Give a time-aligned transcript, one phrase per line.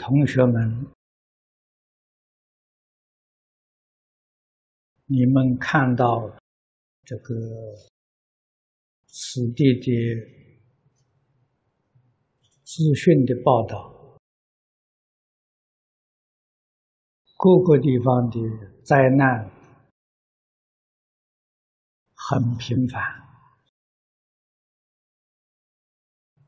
[0.00, 0.86] 同学们，
[5.04, 6.26] 你们看到
[7.04, 7.34] 这个
[9.06, 9.86] 此地的
[12.62, 14.18] 资讯的报道，
[17.36, 18.40] 各个地方的
[18.82, 19.50] 灾难
[22.14, 23.02] 很频繁，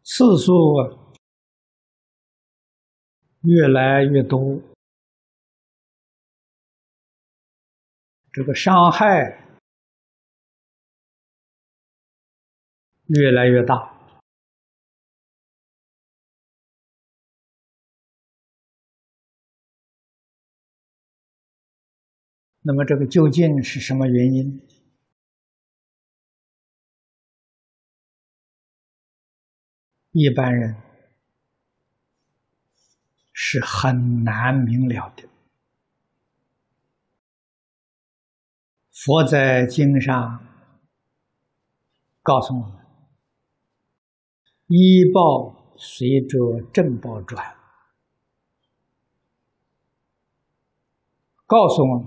[0.03, 1.12] 次数。
[3.43, 4.61] 越来越多，
[8.33, 9.37] 这个伤害
[13.09, 13.91] 越来越大。
[22.65, 24.61] 那么，这个究竟是什么原因？
[30.13, 30.92] 一般人。
[33.53, 35.29] 是很难明了的。
[38.91, 40.43] 佛在经上
[42.23, 42.79] 告诉我们
[44.69, 47.55] ：“医报随着正报转。”
[51.45, 52.07] 告诉我们：“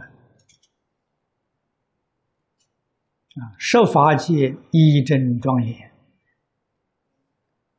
[3.37, 5.91] 啊，设法界一真庄严，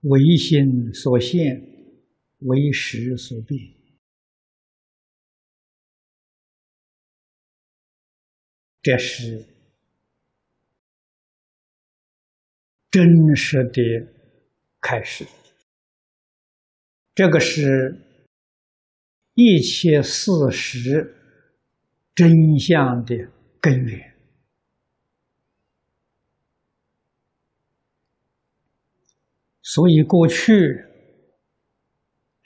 [0.03, 1.67] 唯心所现。”
[2.41, 3.59] 为时所变，
[8.83, 9.45] 这是
[12.91, 13.83] 真实的
[14.81, 15.27] 开始。
[17.15, 17.99] 这个是
[19.35, 21.17] 一切事实
[22.15, 23.17] 真相的
[23.61, 24.15] 根源。
[29.63, 30.86] 所以过去。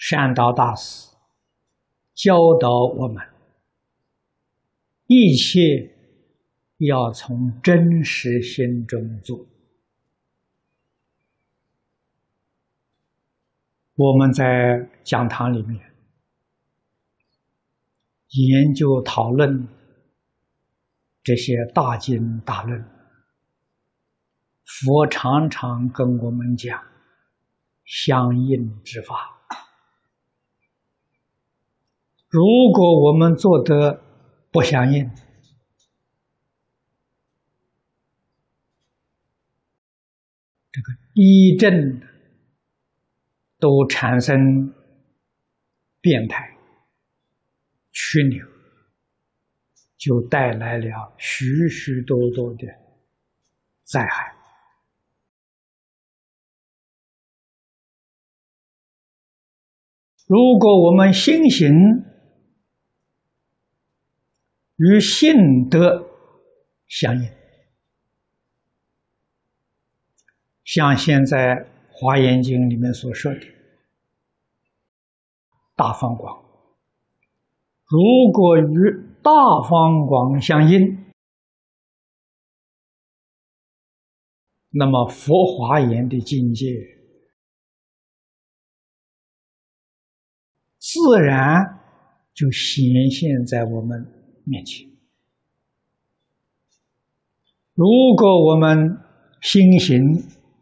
[0.02, 1.14] 善导大师
[2.14, 3.22] 教导我们：
[5.06, 5.94] 一切
[6.78, 9.46] 要从真实心中做。
[13.94, 15.78] 我们在讲堂里面
[18.28, 19.68] 研究讨论
[21.22, 22.82] 这些大经大论，
[24.64, 26.82] 佛常常跟我们讲
[27.84, 29.36] 相应之法。
[32.30, 34.00] 如果我们做的
[34.52, 35.10] 不相应，
[40.70, 42.00] 这个地震
[43.58, 44.72] 都产生
[46.00, 46.56] 变态、
[47.90, 48.46] 曲扭，
[49.96, 52.68] 就带来了许许多多的
[53.82, 54.36] 灾害。
[60.28, 61.68] 如果我们心行，
[64.82, 66.08] 与性德
[66.88, 67.28] 相应，
[70.64, 71.54] 像现在
[71.90, 73.40] 《华严经》里面所说的
[75.76, 76.42] 大方广，
[77.84, 78.64] 如果与
[79.22, 79.30] 大
[79.68, 81.12] 方广相应，
[84.70, 86.68] 那么佛华严的境界
[90.78, 91.78] 自然
[92.32, 94.19] 就显现在我们。
[94.50, 94.90] 面前，
[97.74, 98.98] 如果我们
[99.40, 100.12] 心行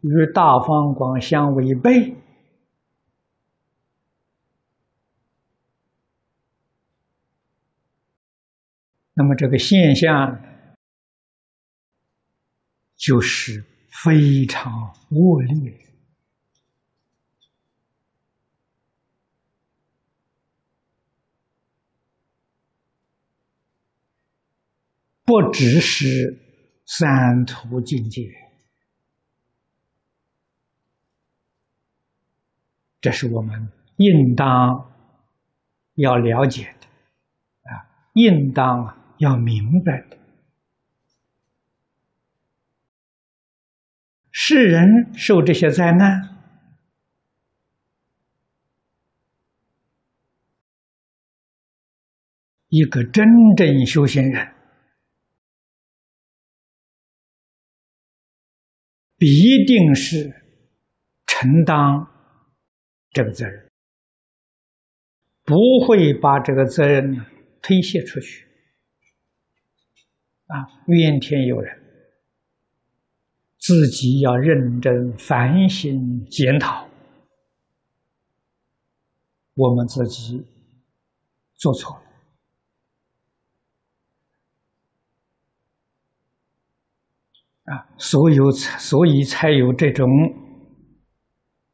[0.01, 2.15] 与大方广相违背，
[9.15, 10.39] 那么这个现象
[12.95, 15.88] 就是非常恶劣。
[25.29, 26.39] 不只是
[26.87, 28.23] 三途境界，
[32.99, 34.91] 这是我们应当
[35.93, 36.87] 要了解的，
[37.69, 40.17] 啊，应当要明白的。
[44.31, 46.39] 世人受这些灾难，
[52.69, 54.55] 一个真正修行人。
[59.19, 60.33] 必定是
[61.27, 61.75] 承担
[63.11, 63.69] 这个责任，
[65.43, 65.55] 不
[65.85, 67.25] 会把这个责任呢
[67.61, 68.47] 推卸出去。
[70.47, 71.77] 啊，怨天尤人，
[73.59, 76.87] 自己要认真反省检讨，
[79.53, 80.43] 我们自己
[81.55, 82.08] 做错了。
[87.69, 90.07] 啊，所有所以才有这种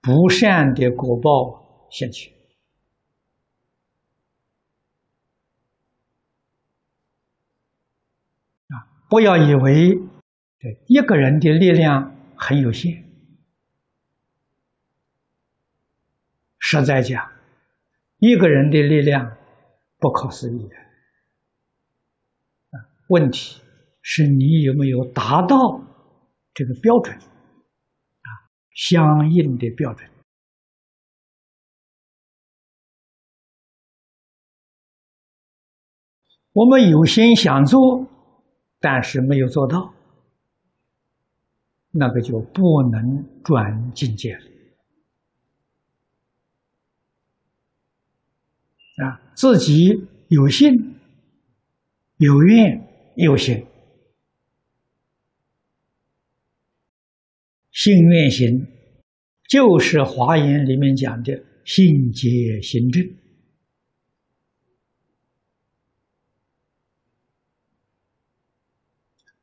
[0.02, 2.34] 不善的果报现起
[8.68, 8.92] 啊！
[9.10, 9.96] 不要以为
[10.60, 13.06] 对一个人的力量很有限，
[16.60, 17.32] 实在讲。
[18.20, 19.38] 一个人的力量
[20.00, 20.70] 不可思议
[22.72, 22.76] 啊！
[23.08, 23.62] 问题
[24.08, 25.58] 是你有没有达到
[26.54, 28.30] 这个标准啊？
[28.76, 30.08] 相应的标准。
[36.54, 38.08] 我们有心想做，
[38.80, 39.92] 但是没有做到，
[41.90, 44.42] 那个就不能转境界了。
[49.04, 50.72] 啊，自己有信、
[52.18, 53.66] 有愿、有行，
[57.76, 58.66] 信愿行，
[59.50, 63.04] 就是《华严》里面讲的“信解行证”。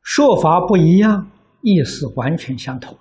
[0.00, 1.30] 说法不一样，
[1.60, 2.94] 意思完全相同。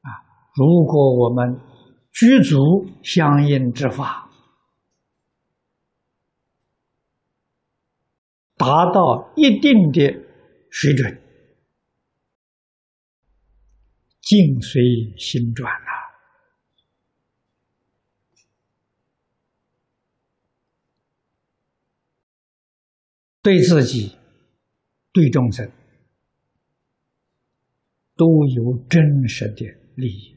[0.00, 0.10] 啊，
[0.56, 1.60] 如果我们。
[2.12, 2.58] 具足
[3.04, 4.28] 相应之法，
[8.56, 10.00] 达到一定的
[10.68, 11.22] 水准，
[14.30, 14.80] 境随
[15.18, 15.90] 心转呐。
[23.42, 24.16] 对自己、
[25.12, 25.68] 对众生，
[28.14, 29.66] 都有真实的
[29.96, 30.36] 利益。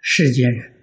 [0.00, 0.73] 世间人，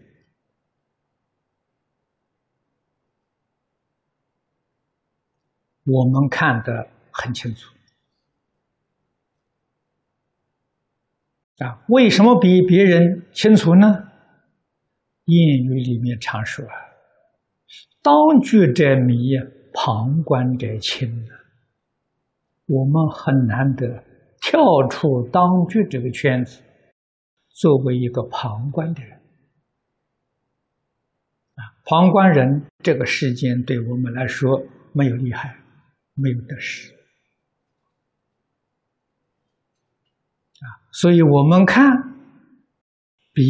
[5.85, 7.73] 我们看得很清楚
[11.59, 11.83] 啊！
[11.89, 14.09] 为什么比别人清楚呢？
[15.25, 16.73] 谚语里面常说：“啊，
[18.01, 19.31] 当局者迷，
[19.73, 21.27] 旁观者清。”
[22.65, 24.03] 我们很难得
[24.39, 26.61] 跳出当局这个圈子。
[27.49, 29.11] 作为一个旁观的人，
[31.55, 34.63] 啊，旁观人，这个世间对我们来说
[34.93, 35.55] 没有利害，
[36.21, 36.93] 没有得失，
[40.59, 41.83] 啊，所以我们看，
[43.33, 43.43] 比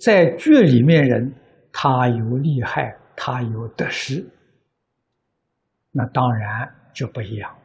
[0.00, 1.34] 在剧里面人，
[1.72, 4.24] 他有利害，他有得失，
[5.90, 7.56] 那当然就不一样，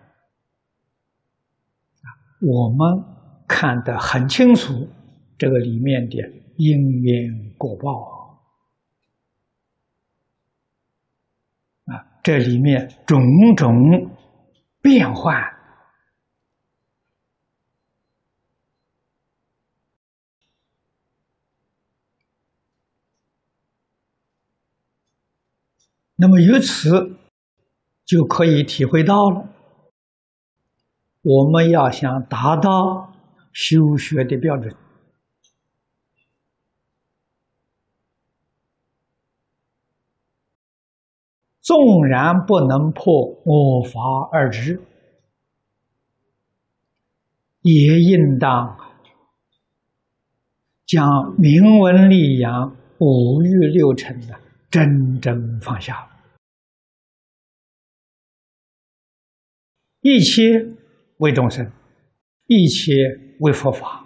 [2.41, 3.03] 我们
[3.47, 4.87] 看得很清楚。
[5.37, 6.17] 这个里面的
[6.57, 8.43] 因缘果报
[11.85, 13.21] 啊，这里面种
[13.55, 14.11] 种
[14.89, 15.55] 变幻，
[26.15, 27.19] 那么由此
[28.03, 29.47] 就可以体会到了，
[31.21, 33.13] 我们要想达到
[33.53, 34.75] 修学的标准。
[41.69, 43.13] 纵然不能破
[43.45, 43.99] 我法
[44.31, 44.81] 二执，
[47.61, 48.75] 也应当
[50.87, 54.33] 将明文利养、五欲六尘的
[54.71, 56.09] 真正放下，
[60.01, 60.65] 一切
[61.17, 61.71] 为众生，
[62.47, 62.91] 一切
[63.41, 63.98] 为佛法。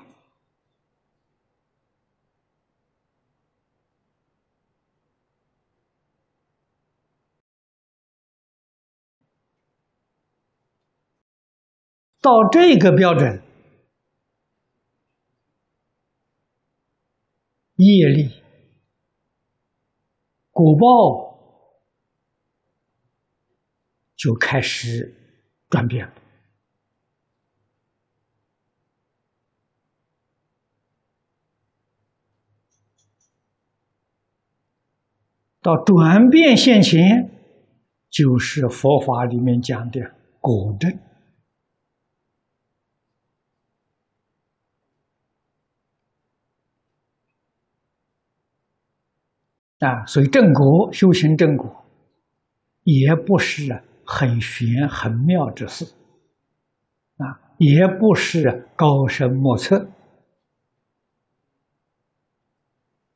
[12.24, 13.42] 到这个标准，
[17.76, 18.30] 业力、
[20.52, 21.38] 果报
[24.16, 25.14] 就开始
[25.70, 26.14] 转变了。
[35.60, 37.30] 到转变现前，
[38.10, 40.98] 就是佛法里面讲的果证。
[49.84, 51.86] 啊，所以正果修行正果，
[52.84, 55.86] 也不是很玄很妙之事。
[57.18, 59.88] 啊也不是高深莫测。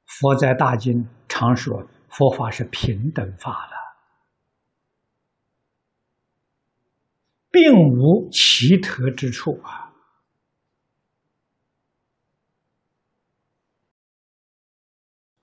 [0.06, 3.74] 佛在大经常说，佛法是平等法了，
[7.52, 9.92] 并无奇特之处啊！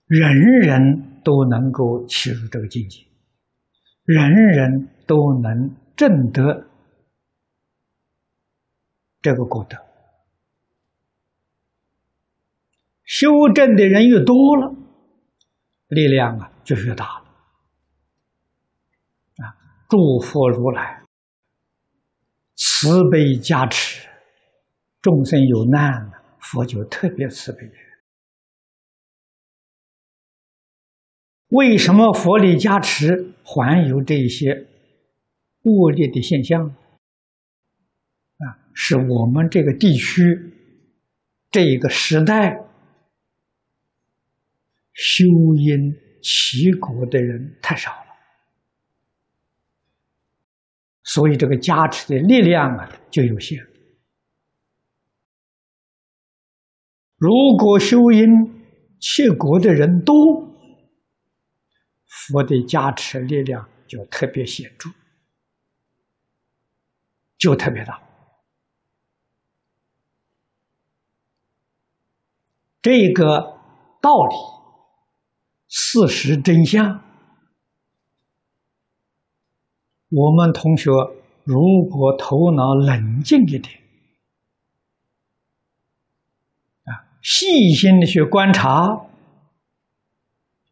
[0.06, 3.00] 人人都能够起入这个境界，
[4.04, 6.68] 人人都能证得
[9.22, 9.78] 这个果德。
[13.04, 14.74] 修正的人越多了，
[15.88, 17.24] 力量啊就越大了。
[19.44, 19.56] 啊，
[19.88, 21.02] 诸佛如来
[22.56, 24.08] 慈悲加持，
[25.00, 27.70] 众生有难，佛就特别慈悲。
[31.54, 34.66] 为什么佛力加持还有这些
[35.62, 36.66] 恶劣的现象？
[36.66, 40.20] 啊，是我们这个地区
[41.50, 42.60] 这一个时代。
[44.96, 45.24] 修
[45.56, 45.92] 因
[46.22, 48.14] 起果的人太少了，
[51.02, 53.58] 所以这个加持的力量啊就有限。
[57.16, 58.28] 如果修因
[59.00, 60.14] 切果的人多，
[62.28, 64.90] 佛的加持力量就特别显著，
[67.38, 68.02] 就特别大。
[72.82, 73.58] 这个
[74.00, 74.54] 道理。
[75.76, 77.02] 事实真相，
[80.08, 80.92] 我们同学
[81.42, 83.82] 如果头脑冷静一点，
[86.84, 89.06] 啊，细心的去观察，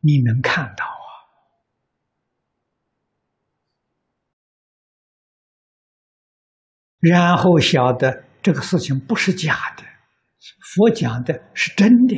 [0.02, 1.10] 你能看到啊，
[7.02, 9.82] 然后晓得这个事情不是假的，
[10.74, 12.16] 佛讲的是真的。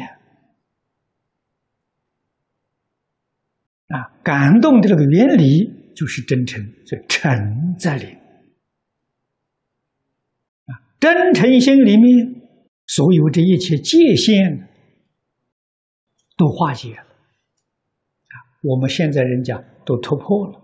[3.88, 8.06] 啊，感动的这个原理就是真诚，所以诚在里。
[10.66, 12.42] 啊，真诚心里面，
[12.86, 14.68] 所有这一切界限
[16.36, 17.02] 都化解了。
[17.02, 20.58] 啊，我们现在人讲都突破了。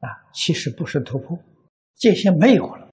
[0.00, 1.38] 啊，其实不是突破，
[1.96, 2.90] 界限没有了。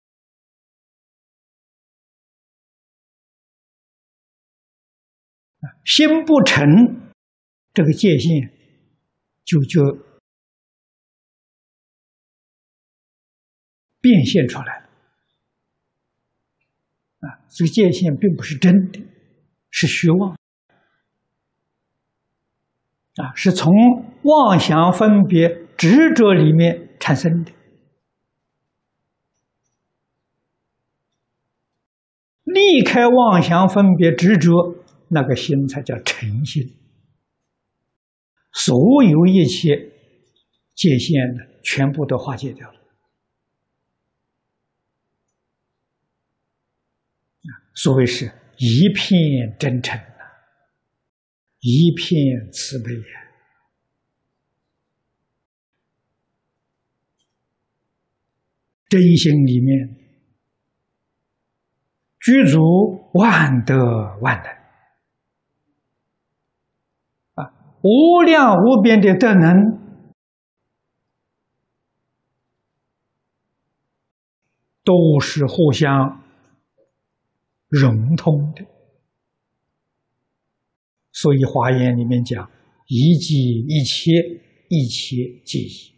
[5.86, 7.12] 心不诚，
[7.74, 8.52] 这个界限。
[9.46, 9.82] 就就
[14.00, 14.86] 变现出来了
[17.28, 17.44] 啊！
[17.50, 19.02] 这个界限并不是真的，
[19.70, 20.38] 是虚妄
[23.18, 23.70] 啊，是从
[24.24, 27.52] 妄想分别执着里面产生的。
[32.54, 34.76] 离开妄想分别执着，
[35.10, 36.64] 那个心才叫诚心。
[38.52, 39.76] 所有一切
[40.76, 42.80] 界限呢，全部都化解掉了。
[47.76, 50.22] 所谓是一片真诚啊，
[51.60, 53.24] 一片慈悲呀，
[58.88, 60.03] 真心里面
[62.24, 64.50] 具足万德万能。
[67.34, 69.78] 啊无量无边的德能，
[74.86, 76.24] 都是互相
[77.68, 78.66] 融通的。
[81.12, 82.50] 所以《华严》里面讲
[82.88, 84.12] ：“一即一切，
[84.70, 85.94] 一切即一。”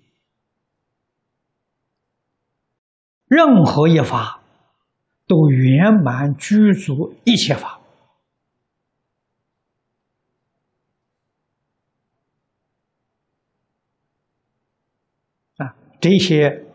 [3.30, 4.42] 任何一法
[5.28, 7.80] 都圆满具足一切法
[15.58, 15.76] 啊。
[16.00, 16.66] 这些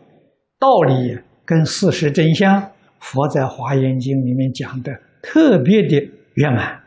[0.59, 6.83] 道理跟事实真相，佛在《华严经》里面讲的特别的圆满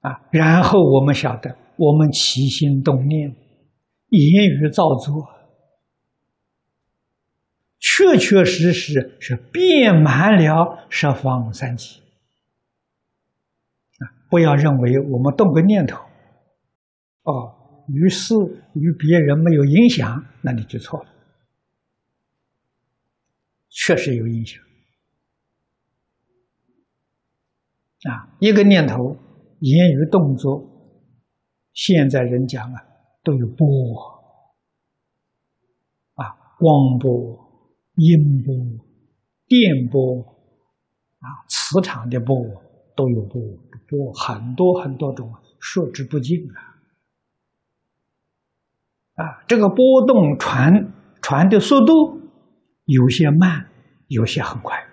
[0.00, 0.20] 啊。
[0.30, 3.34] 然后我们晓得，我们起心动念、
[4.18, 5.28] 言语造作，
[7.78, 12.00] 确确实实是遍满了十方三界。
[14.28, 16.02] 不要认为我们动个念头，
[17.24, 18.34] 哦，于是
[18.74, 21.10] 与别人没有影响，那你就错了。
[23.68, 24.62] 确实有影响
[28.10, 28.28] 啊！
[28.38, 29.16] 一个念头、
[29.60, 30.62] 言语、动作，
[31.72, 32.82] 现在人讲啊，
[33.22, 33.66] 都有波
[36.14, 37.08] 啊，光波、
[37.96, 38.54] 音波、
[39.46, 40.22] 电波
[41.18, 42.36] 啊，磁场的波
[42.96, 43.40] 都有波，
[43.88, 46.38] 波很多很多种，数之不尽
[49.16, 49.24] 啊！
[49.24, 52.20] 啊，这个波动传传的速度
[52.84, 53.68] 有些慢，
[54.08, 54.88] 有些很快。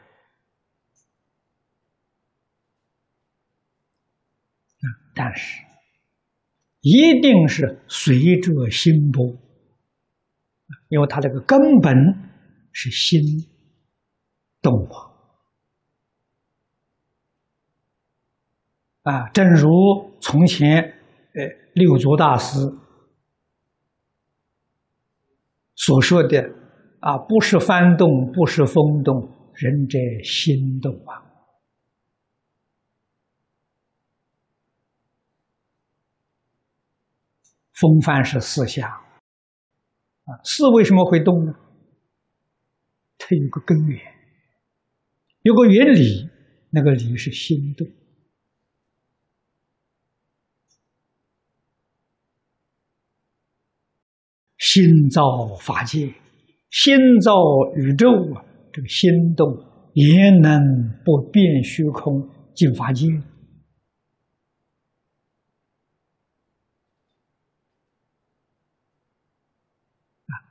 [5.15, 5.61] 但是，
[6.81, 9.35] 一定是随着心波，
[10.87, 11.93] 因为它这个根本
[12.71, 13.21] 是心
[14.61, 15.09] 动啊。
[19.03, 19.69] 啊，正如
[20.21, 22.59] 从前，呃，六祖大师
[25.75, 26.41] 所说的，
[26.99, 29.15] 啊，不是幡动，不是风动，
[29.55, 31.28] 人者心动啊。
[37.79, 41.53] 风帆是四象，啊，四为什么会动呢？
[43.17, 44.01] 它有个根源，
[45.43, 46.29] 有个原理，
[46.71, 47.87] 那个理是心动。
[54.57, 56.13] 心造法界，
[56.69, 57.31] 心造
[57.77, 58.43] 宇宙啊，
[58.73, 59.47] 这个心动
[59.93, 60.59] 也能
[61.05, 63.07] 不变虚空进法界。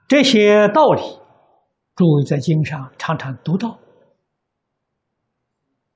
[0.08, 1.02] 这些道理，
[1.94, 3.78] 诸位在经上常常读到，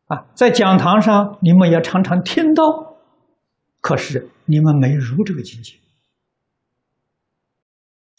[0.05, 2.99] 啊，在讲堂上你们也常常听到，
[3.81, 5.79] 可是你们没入这个境界，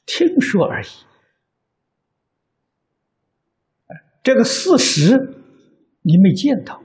[0.08, 0.88] 听说而已。
[4.24, 5.36] 这个事实
[6.02, 6.82] 你没见到，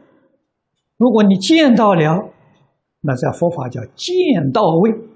[0.98, 2.30] 如果你见到了，
[3.00, 5.07] 那在佛法叫见到位。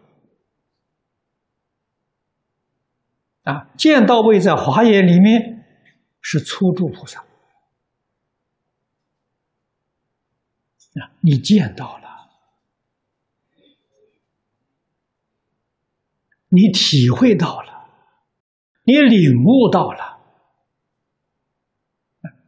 [3.43, 5.65] 啊，见到位在华严里面
[6.21, 7.21] 是初住菩萨
[11.01, 12.31] 啊，你见到了，
[16.49, 17.89] 你体会到了，
[18.85, 20.21] 你领悟到了，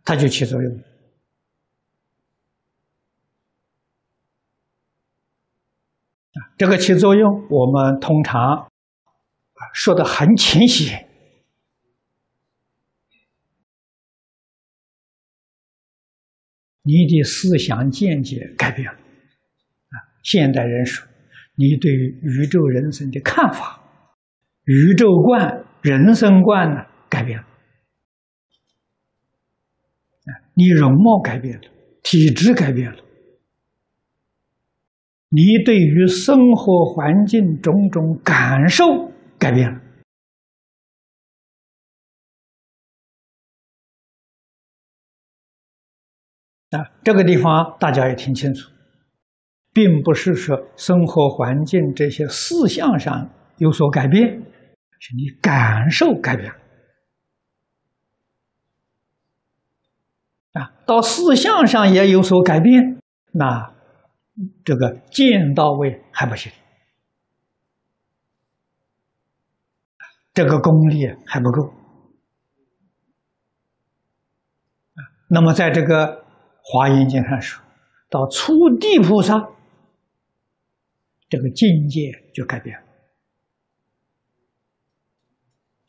[0.05, 0.81] 它就起作用。
[6.57, 8.71] 这个起作用，我们通常。
[9.73, 11.09] 说的很浅显，
[16.83, 19.95] 你的思想见解改变了啊！
[20.23, 21.07] 现代人说，
[21.55, 23.81] 你对宇宙人生的看法、
[24.65, 27.47] 宇宙观、人生观呢改变了！
[30.55, 31.63] 你容貌改变了，
[32.03, 32.99] 体质改变了，
[35.31, 39.14] 你对于生活环境种种感受。
[39.39, 39.81] 改变了
[46.71, 46.91] 啊！
[47.05, 48.71] 这个地方大家也听清楚，
[49.73, 54.43] 并不是说生活环境这些事项上有所改变，
[54.99, 56.61] 是你感受改变了
[60.61, 60.73] 啊。
[60.85, 62.99] 到事项上也有所改变，
[63.33, 63.73] 那
[64.65, 66.51] 这个见到位还不行。
[70.35, 71.73] 这个功力还不够
[75.29, 76.07] 那么，在这个
[76.63, 77.65] 《华严经》上说，
[78.09, 79.35] 到初地菩萨，
[81.29, 82.87] 这个境界就改变了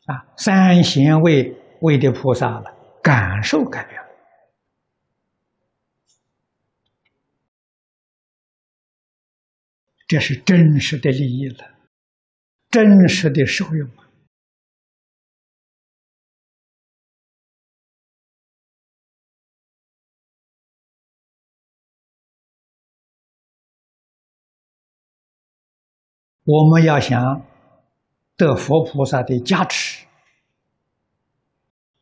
[0.06, 0.26] 啊。
[0.38, 4.08] 三贤位位的菩萨了，感受改变了，
[10.08, 11.78] 这是真实的利益了，
[12.72, 14.05] 真实的受用啊。
[26.46, 27.44] 我们要想
[28.38, 30.06] 得佛菩萨的加持，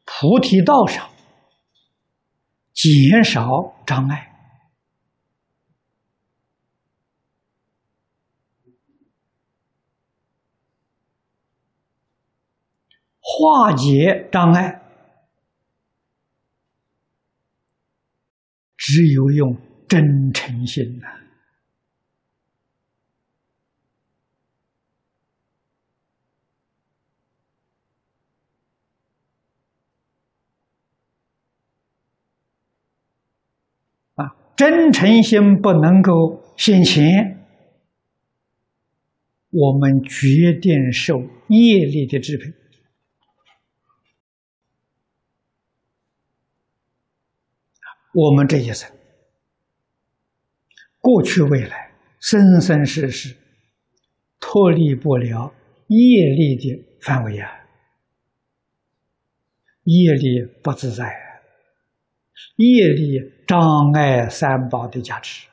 [0.04, 1.10] 菩提道上
[2.74, 4.36] 减少障碍，
[13.22, 14.82] 化解障碍，
[18.76, 19.56] 只有用
[19.88, 21.23] 真诚心呐。
[34.56, 37.04] 真诚心不能够现前，
[39.50, 42.54] 我们决定受业力的支配。
[48.14, 48.92] 我们这一生，
[51.00, 53.36] 过去、未来、生生世世，
[54.40, 55.52] 脱离不了
[55.88, 57.50] 业力的范围啊！
[59.86, 61.33] 业力不自在啊！
[62.58, 65.48] 业力障碍三宝的价值。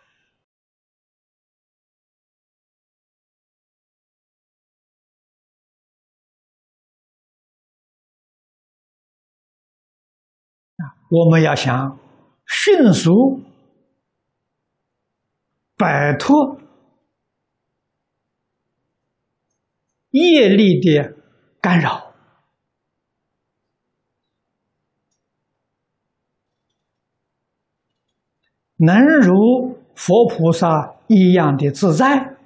[11.11, 11.99] 我们要想
[12.47, 13.43] 迅速
[15.77, 16.61] 摆脱
[20.11, 21.17] 业力的
[21.61, 22.10] 干扰，
[28.85, 32.37] 能如佛菩萨一样的自在，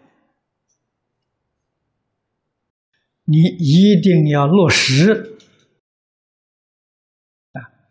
[3.24, 5.32] 你一定要落实。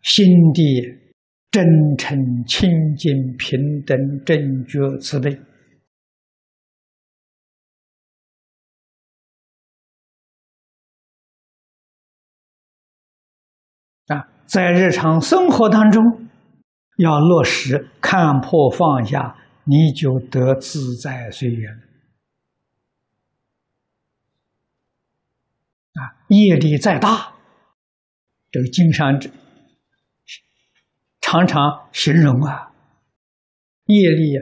[0.02, 0.62] 心地
[1.50, 1.64] 真
[1.96, 5.40] 诚、清净、平等、正觉、慈悲
[14.08, 16.28] 啊，在日常生活当中
[16.96, 21.72] 要落实看破放下，你就得自在随缘
[25.94, 26.22] 啊！
[26.28, 27.34] 业力再大，
[28.50, 29.30] 这个经上这。
[31.20, 32.70] 常常形容啊，
[33.86, 34.34] 业力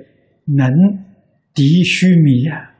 [0.56, 0.68] 能
[1.54, 2.74] 敌须弥啊，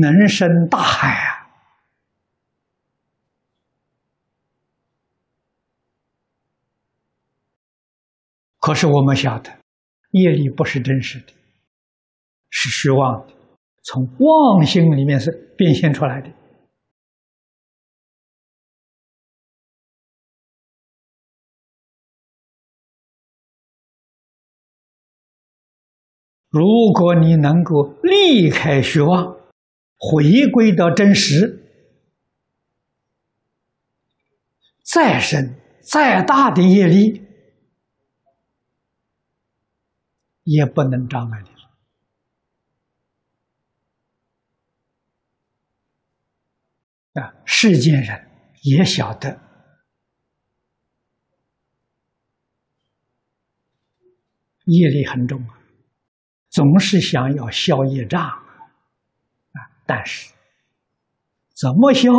[0.00, 1.35] 能生大海啊。
[8.66, 9.60] 可是我们晓得，
[10.10, 11.32] 业力不是真实的，
[12.50, 13.32] 是虚妄的，
[13.84, 16.28] 从妄心里面是变现出来的。
[26.48, 29.36] 如果你能够离开虚妄，
[29.96, 31.62] 回归到真实，
[34.82, 37.22] 再深再大的业力
[40.46, 41.56] 也不能障碍你了。
[47.20, 48.30] 啊，世间人
[48.62, 49.40] 也晓得
[54.66, 55.58] 业力很重啊。
[56.50, 60.32] 总是想要消业障啊，但是
[61.54, 62.12] 怎么消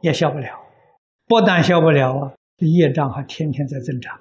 [0.00, 0.48] 也消不了，
[1.26, 4.18] 不但消不了啊，这业障还天天在增长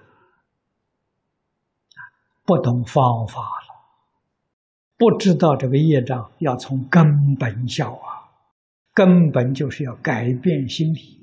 [2.45, 3.75] 不懂方法了，
[4.97, 8.29] 不知道这个业障要从根本消啊，
[8.93, 11.15] 根本就是要改变心理。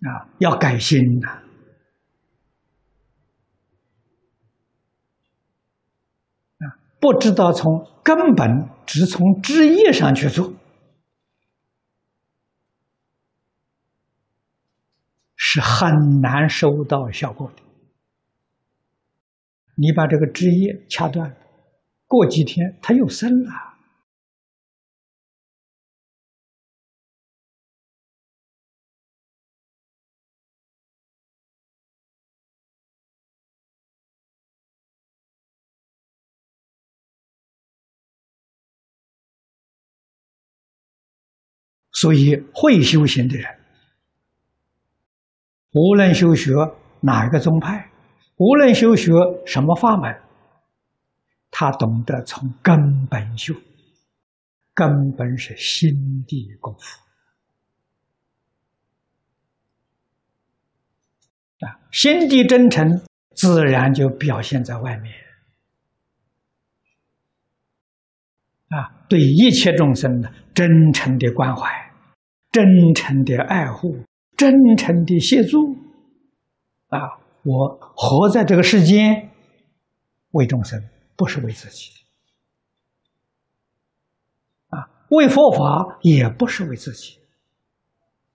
[0.00, 1.42] 啊，要改心呐。
[6.98, 10.52] 不知道从根本，只从枝叶上去做，
[15.48, 17.62] 是很难收到效果的。
[19.76, 21.36] 你把这个枝叶掐断，
[22.08, 23.52] 过几天它又生了。
[41.92, 43.58] 所以，会修行的人，
[45.78, 46.52] 无论修学
[47.02, 47.90] 哪一个宗派，
[48.36, 49.12] 无论修学
[49.44, 50.22] 什么法门，
[51.50, 53.52] 他懂得从根本修，
[54.72, 56.98] 根本是心地功夫
[61.60, 63.02] 啊，心地真诚，
[63.34, 65.14] 自然就表现在外面
[68.68, 71.68] 啊，对一切众生的真诚的关怀。
[72.50, 73.94] 真诚的爱护，
[74.36, 75.74] 真诚的协助，
[76.88, 76.98] 啊！
[77.42, 79.30] 我活在这个世间，
[80.32, 80.82] 为众生，
[81.16, 81.90] 不是为自己
[84.68, 84.90] 啊！
[85.10, 87.18] 为佛法也不是为自己，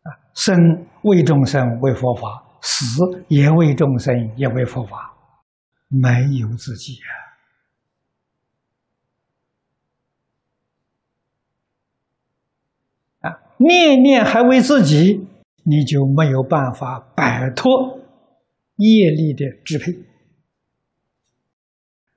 [0.03, 0.09] 啊！
[0.33, 0.55] 生
[1.03, 5.13] 为众生，为佛法；死也为众生，也为佛法，
[5.89, 6.09] 没
[6.39, 6.97] 有自己
[13.19, 13.41] 啊！
[13.57, 15.27] 念念还为自己，
[15.63, 17.99] 你就没有办法摆脱
[18.77, 19.91] 业力的支配，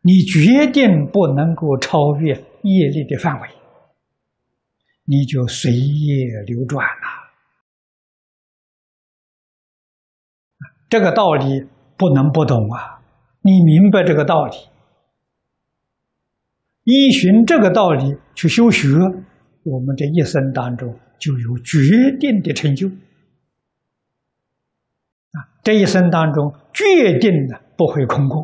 [0.00, 3.48] 你决定不能够超越业力的范围，
[5.04, 7.24] 你就随业流转了。
[10.88, 13.02] 这个道理不能不懂啊！
[13.42, 14.56] 你明白这个道理，
[16.84, 18.88] 依循这个道理去修学，
[19.64, 21.78] 我们这一生当中就有决
[22.18, 22.88] 定的成就！
[25.64, 28.42] 这一生当中决定的不会空过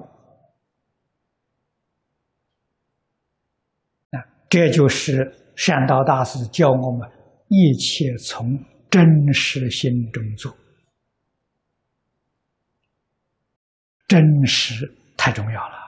[4.10, 4.24] 啊！
[4.48, 7.08] 这就是善道大师教我们
[7.48, 8.58] 一切从
[8.90, 10.56] 真实心中做。
[14.08, 15.79] 真实太重要了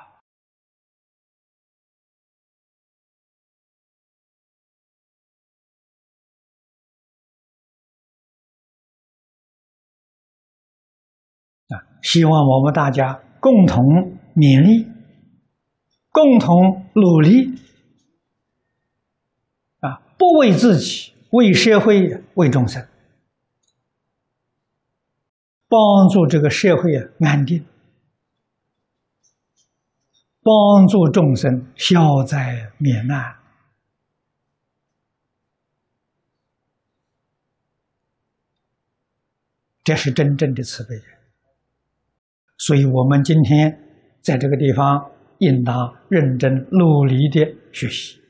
[11.72, 11.86] 啊！
[12.02, 13.82] 希望我们大家共同
[14.34, 14.86] 勉励，
[16.10, 17.54] 共同努力
[19.80, 20.02] 啊！
[20.18, 22.86] 不为自己，为社会，为众生，
[25.68, 27.64] 帮助这个社会啊安定。
[30.44, 33.36] 帮助众生消灾免难，
[39.84, 41.00] 这是真正的慈悲。
[42.64, 43.76] 所以，我们今天
[44.20, 45.74] 在这个地方，应当
[46.08, 48.20] 认真努力的学习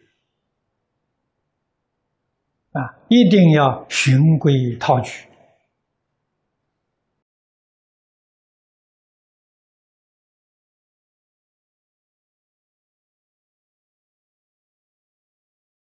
[2.71, 2.81] 啊！
[3.11, 5.29] 一定要循规蹈矩。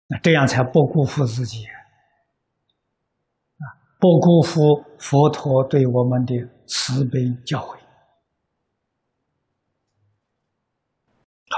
[0.09, 1.64] 那这样才不辜负自己
[3.57, 3.64] 啊！
[3.99, 6.35] 不辜负佛陀对我们的
[6.66, 7.86] 慈悲教诲。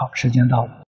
[0.01, 0.88] 好，时间到了。